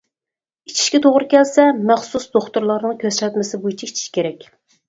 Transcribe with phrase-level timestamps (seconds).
[0.71, 4.53] ئىچىشكە توغرا كەلسە، مەخسۇس دوختۇرلارنىڭ كۆرسەتمىسى بويىچە ئىچىش كېرەك.